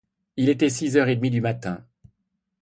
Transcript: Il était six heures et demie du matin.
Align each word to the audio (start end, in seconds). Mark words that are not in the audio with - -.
Il 0.35 0.49
était 0.49 0.71
six 0.71 0.97
heures 0.97 1.09
et 1.09 1.15
demie 1.15 1.29
du 1.29 1.41
matin. 1.41 1.85